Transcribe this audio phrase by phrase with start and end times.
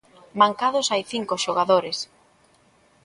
[0.41, 1.97] Mancados hai cinco xogadores.